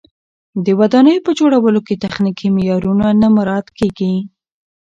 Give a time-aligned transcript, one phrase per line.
[0.65, 4.13] د ودانیو په جوړولو کې تخنیکي معیارونه نه مراعت کېږي.